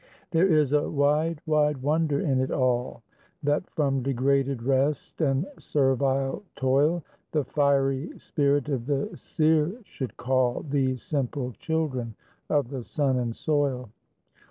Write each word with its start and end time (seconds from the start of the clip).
There 0.31 0.47
is 0.47 0.73
a 0.73 0.89
wide, 0.89 1.41
wide 1.45 1.77
wonder 1.83 2.19
in 2.19 2.39
it 2.39 2.49
all, 2.49 3.03
That 3.43 3.69
from 3.69 4.01
degraded 4.01 4.63
rest 4.63 5.21
and 5.21 5.45
servile 5.59 6.41
toil 6.55 7.03
The 7.33 7.43
fiery 7.43 8.17
spirit 8.17 8.67
of 8.67 8.87
the 8.87 9.11
seer 9.15 9.79
should 9.83 10.17
call 10.17 10.65
These 10.67 11.03
simple 11.03 11.51
children 11.51 12.15
of 12.49 12.69
the 12.69 12.83
sun 12.83 13.19
and 13.19 13.35
soil. 13.35 13.91